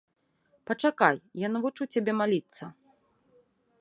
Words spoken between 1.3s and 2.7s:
я навучу цябе маліцца.